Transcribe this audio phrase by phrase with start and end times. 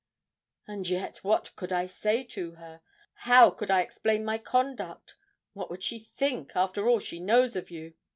[0.67, 2.81] "And yet, what could I say to her?
[3.13, 5.15] how could I explain my conduct?
[5.53, 7.93] what would she think, after all she knows of you?"